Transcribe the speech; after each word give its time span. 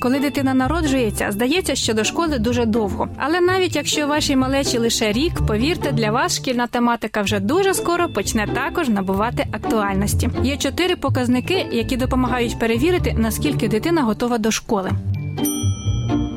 Коли 0.00 0.18
дитина 0.20 0.54
народжується, 0.54 1.32
здається, 1.32 1.74
що 1.74 1.94
до 1.94 2.04
школи 2.04 2.38
дуже 2.38 2.66
довго. 2.66 3.08
Але 3.16 3.40
навіть 3.40 3.76
якщо 3.76 4.06
вашій 4.06 4.36
малечі 4.36 4.78
лише 4.78 5.12
рік, 5.12 5.46
повірте, 5.46 5.92
для 5.92 6.10
вас 6.10 6.36
шкільна 6.36 6.66
тематика 6.66 7.22
вже 7.22 7.40
дуже 7.40 7.74
скоро 7.74 8.08
почне 8.08 8.46
також 8.54 8.88
набувати 8.88 9.46
актуальності. 9.52 10.30
Є 10.42 10.56
чотири 10.56 10.96
показники, 10.96 11.66
які 11.72 11.96
допомагають 11.96 12.58
перевірити, 12.58 13.14
наскільки 13.18 13.68
дитина 13.68 14.02
готова 14.02 14.38
до 14.38 14.50
школи. 14.50 14.90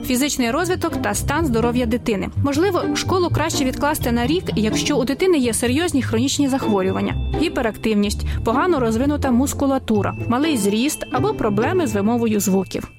Фізичний 0.06 0.52
розвиток 0.52 1.02
та 1.02 1.14
стан 1.14 1.46
здоров'я 1.46 1.86
дитини. 1.86 2.30
Можливо, 2.44 2.84
школу 2.96 3.30
краще 3.30 3.66
відкласти 3.66 4.12
на 4.12 4.28
рік, 4.28 4.44
якщо 4.56 4.98
у 4.98 5.06
дитини 5.06 5.38
є 5.38 5.54
серйозні 5.54 6.04
хронічні 6.04 6.48
захворювання, 6.50 7.16
гіперактивність, 7.42 8.26
погано 8.46 8.80
розвинута 8.80 9.32
мускулатура, 9.32 10.14
малий 10.28 10.58
зріст 10.58 11.06
або 11.12 11.34
проблеми 11.34 11.88
з 11.88 11.94
вимовою 11.94 12.40
звуків. 12.40 12.92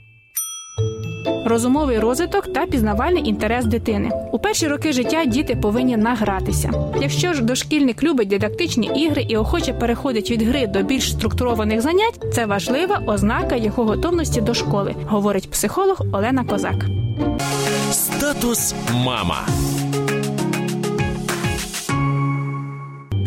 Розумовий 1.52 1.98
розвиток 1.98 2.52
та 2.52 2.66
пізнавальний 2.66 3.28
інтерес 3.28 3.64
дитини 3.64 4.10
у 4.32 4.38
перші 4.38 4.68
роки 4.68 4.92
життя 4.92 5.24
діти 5.24 5.56
повинні 5.56 5.96
награтися. 5.96 6.72
Якщо 7.00 7.32
ж 7.32 7.42
дошкільник 7.42 8.02
любить 8.02 8.28
дидактичні 8.28 8.86
ігри 8.86 9.26
і 9.28 9.36
охоче 9.36 9.72
переходить 9.72 10.30
від 10.30 10.42
гри 10.42 10.66
до 10.66 10.82
більш 10.82 11.12
структурованих 11.12 11.80
занять, 11.80 12.20
це 12.34 12.46
важлива 12.46 13.02
ознака 13.06 13.56
його 13.56 13.84
готовності 13.84 14.40
до 14.40 14.54
школи, 14.54 14.94
говорить 15.08 15.50
психолог 15.50 16.00
Олена 16.12 16.44
Козак. 16.44 16.86
Статус 17.90 18.74
мама. 19.04 19.46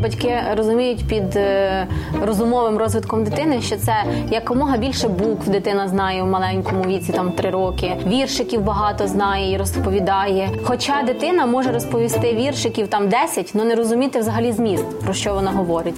Батьки 0.06 0.42
розуміють 0.58 1.08
під 1.08 1.36
е, 1.36 1.88
розумовим 2.22 2.78
розвитком 2.78 3.24
дитини, 3.24 3.62
що 3.62 3.76
це 3.76 3.94
якомога 4.32 4.78
більше 4.78 5.08
букв 5.08 5.50
дитина 5.50 5.88
знає 5.88 6.24
в 6.24 6.28
маленькому 6.28 6.84
віці, 6.84 7.12
там 7.12 7.32
три 7.32 7.50
роки. 7.50 7.98
Віршиків 8.08 8.62
багато 8.62 9.08
знає 9.08 9.54
і 9.54 9.58
розповідає. 9.58 10.50
Хоча 10.64 11.04
дитина 11.04 11.46
може 11.46 11.72
розповісти 11.72 12.34
віршиків 12.34 12.88
там 12.88 13.10
10, 13.10 13.52
але 13.56 13.66
не 13.66 13.76
розуміти 13.76 14.20
взагалі 14.20 14.52
зміст, 14.52 15.00
про 15.00 15.14
що 15.14 15.34
вона 15.34 15.52
говорить. 15.52 15.96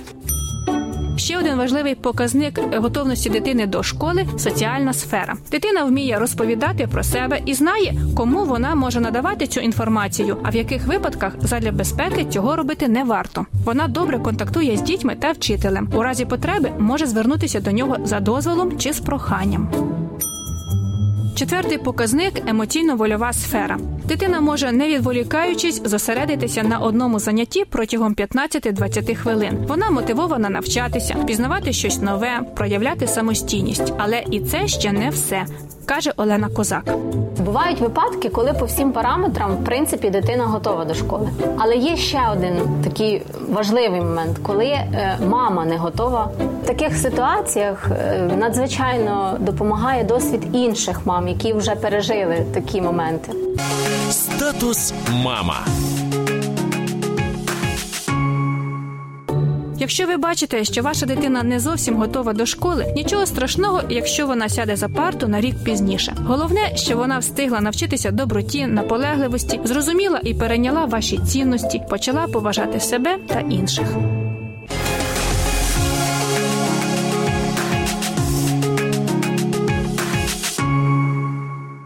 Ще 1.28 1.38
один 1.38 1.58
важливий 1.58 1.96
показник 1.96 2.60
готовності 2.78 3.30
дитини 3.30 3.68
до 3.68 3.84
школи 3.84 4.28
соціальна 4.38 4.94
сфера. 4.94 5.34
Дитина 5.52 5.84
вміє 5.84 6.20
розповідати 6.20 6.88
про 6.88 7.04
себе 7.04 7.42
і 7.46 7.54
знає, 7.54 7.94
кому 8.16 8.46
вона 8.46 8.76
може 8.76 9.00
надавати 9.00 9.48
цю 9.48 9.60
інформацію, 9.60 10.38
а 10.44 10.50
в 10.50 10.56
яких 10.56 10.88
випадках 10.88 11.34
задля 11.42 11.72
безпеки 11.72 12.26
цього 12.26 12.56
робити 12.56 12.88
не 12.88 13.04
варто. 13.04 13.46
Вона 13.66 13.88
добре 13.88 14.20
контактує 14.20 14.78
з 14.78 14.82
дітьми 14.82 15.16
та 15.20 15.32
вчителем. 15.32 15.90
У 15.94 16.04
разі 16.04 16.26
потреби 16.26 16.72
може 16.80 17.06
звернутися 17.06 17.60
до 17.60 17.72
нього 17.72 17.98
за 18.04 18.20
дозволом 18.20 18.78
чи 18.78 18.94
з 18.94 19.00
проханням. 19.00 19.70
Четвертий 21.38 21.78
показник 21.78 22.46
емоційно-вольова 22.50 23.34
сфера. 23.34 23.78
Дитина 24.06 24.42
може, 24.42 24.72
не 24.72 24.88
відволікаючись, 24.88 25.82
зосередитися 25.86 26.64
на 26.64 26.78
одному 26.78 27.20
занятті 27.20 27.66
протягом 27.66 28.14
15-20 28.14 29.16
хвилин. 29.16 29.66
Вона 29.68 29.90
мотивована 29.90 30.50
навчатися, 30.50 31.16
пізнавати 31.28 31.74
щось 31.74 32.02
нове, 32.02 32.40
проявляти 32.56 33.08
самостійність. 33.08 33.94
Але 33.98 34.24
і 34.32 34.40
це 34.40 34.68
ще 34.68 34.92
не 34.92 35.10
все, 35.10 35.46
каже 35.86 36.14
Олена 36.18 36.50
Козак. 36.50 36.98
Бувають 37.46 37.80
випадки, 37.80 38.30
коли 38.30 38.54
по 38.54 38.66
всім 38.66 38.92
параметрам 38.92 39.56
в 39.56 39.64
принципі 39.64 40.10
дитина 40.10 40.46
готова 40.46 40.86
до 40.86 40.94
школи. 40.94 41.30
Але 41.58 41.76
є 41.76 41.98
ще 41.98 42.20
один 42.32 42.54
такий 42.84 43.22
важливий 43.50 44.02
момент, 44.02 44.38
коли 44.44 44.66
е, 44.66 45.18
мама 45.28 45.66
не 45.66 45.78
готова. 45.78 46.32
Таких 46.68 46.98
ситуаціях 46.98 47.92
е, 47.92 48.30
надзвичайно 48.38 49.38
допомагає 49.40 50.04
досвід 50.04 50.42
інших 50.54 51.06
мам, 51.06 51.28
які 51.28 51.54
вже 51.54 51.76
пережили 51.76 52.46
такі 52.54 52.82
моменти. 52.82 53.32
Статус 54.10 54.94
мама. 55.24 55.66
Якщо 59.80 60.08
ви 60.08 60.18
бачите, 60.18 60.64
що 60.64 60.82
ваша 60.82 61.06
дитина 61.06 61.44
не 61.44 61.60
зовсім 61.60 61.96
готова 61.96 62.34
до 62.34 62.46
школи, 62.46 62.94
нічого 62.96 63.26
страшного, 63.26 63.82
якщо 63.90 64.28
вона 64.28 64.50
сяде 64.50 64.76
за 64.76 64.90
парту 64.90 65.28
на 65.28 65.42
рік 65.42 65.56
пізніше. 65.64 66.16
Головне, 66.26 66.76
що 66.76 66.98
вона 66.98 67.18
встигла 67.20 67.62
навчитися 67.62 68.12
доброті, 68.12 68.68
наполегливості, 68.68 69.60
зрозуміла 69.64 70.20
і 70.24 70.34
перейняла 70.34 70.86
ваші 70.86 71.18
цінності, 71.18 71.82
почала 71.90 72.28
поважати 72.28 72.80
себе 72.80 73.18
та 73.28 73.40
інших. 73.40 73.88